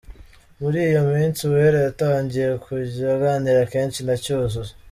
[0.59, 4.71] Muri iyo minsi Uwera yatangiye kujya aganira kenshi na Cyuzuzo.